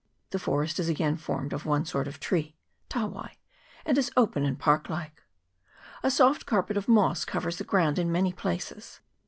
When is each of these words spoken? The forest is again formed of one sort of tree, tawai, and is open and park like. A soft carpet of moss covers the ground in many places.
The 0.31 0.39
forest 0.39 0.79
is 0.79 0.89
again 0.89 1.15
formed 1.15 1.53
of 1.53 1.63
one 1.63 1.85
sort 1.85 2.07
of 2.07 2.19
tree, 2.19 2.57
tawai, 2.89 3.35
and 3.85 3.95
is 3.99 4.09
open 4.17 4.43
and 4.45 4.57
park 4.57 4.89
like. 4.89 5.21
A 6.01 6.09
soft 6.09 6.47
carpet 6.47 6.75
of 6.75 6.87
moss 6.87 7.23
covers 7.23 7.57
the 7.59 7.63
ground 7.65 7.99
in 7.99 8.11
many 8.11 8.33
places. 8.33 9.01